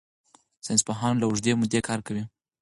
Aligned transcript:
ساینسپوهان 0.65 1.13
له 1.17 1.25
اوږدې 1.27 1.51
مودې 1.59 1.79
کار 1.87 1.99
کوي. 2.07 2.23